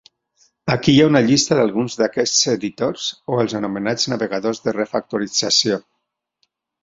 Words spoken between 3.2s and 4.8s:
o els anomenats navegadors de